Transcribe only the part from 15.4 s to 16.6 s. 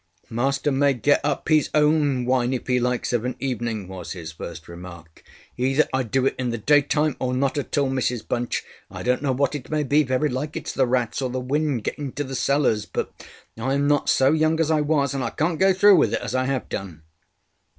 go through with it as I